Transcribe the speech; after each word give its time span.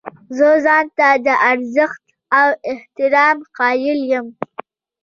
زه 0.37 0.49
ځان 0.65 0.85
ته 0.97 1.07
د 1.25 1.27
ارزښت 1.51 2.03
او 2.39 2.49
احترام 2.71 3.37
قایل 3.57 3.99
یم. 4.11 4.27